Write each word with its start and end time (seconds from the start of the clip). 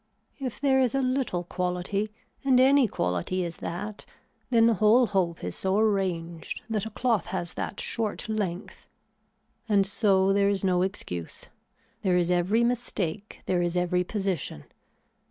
If 0.39 0.59
there 0.59 0.79
is 0.81 0.95
a 0.95 0.99
little 1.03 1.43
quality 1.43 2.11
and 2.43 2.59
any 2.59 2.87
quality 2.87 3.43
is 3.43 3.57
that 3.57 4.03
then 4.49 4.65
the 4.65 4.73
whole 4.81 5.05
hope 5.05 5.43
is 5.43 5.55
so 5.55 5.77
arranged 5.77 6.63
that 6.71 6.87
a 6.87 6.89
cloth 6.89 7.27
has 7.27 7.53
that 7.53 7.79
short 7.79 8.27
length. 8.27 8.89
And 9.69 9.85
so 9.85 10.33
there 10.33 10.49
is 10.49 10.63
no 10.63 10.81
excuse, 10.81 11.49
there 12.01 12.17
is 12.17 12.31
every 12.31 12.63
mistake 12.63 13.43
there 13.45 13.61
is 13.61 13.77
every 13.77 14.03
position. 14.03 14.63